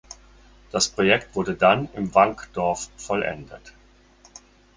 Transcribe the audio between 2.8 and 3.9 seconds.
vollendet.